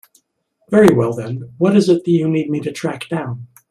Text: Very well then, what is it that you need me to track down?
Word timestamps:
Very 0.71 0.95
well 0.95 1.13
then, 1.13 1.53
what 1.59 1.77
is 1.77 1.87
it 1.87 2.03
that 2.03 2.09
you 2.09 2.27
need 2.27 2.49
me 2.49 2.59
to 2.61 2.71
track 2.71 3.07
down? 3.07 3.45